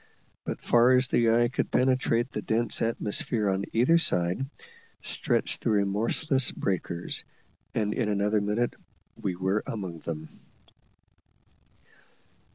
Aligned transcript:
But 0.45 0.63
far 0.63 0.93
as 0.93 1.09
the 1.09 1.29
eye 1.29 1.47
could 1.47 1.69
penetrate 1.69 2.31
the 2.31 2.41
dense 2.41 2.81
atmosphere 2.81 3.47
on 3.51 3.65
either 3.71 3.99
side, 3.99 4.43
stretched 5.03 5.61
the 5.61 5.69
remorseless 5.69 6.49
breakers, 6.51 7.23
and 7.75 7.93
in 7.93 8.09
another 8.09 8.41
minute 8.41 8.73
we 9.15 9.35
were 9.35 9.61
among 9.67 9.99
them. 9.99 10.29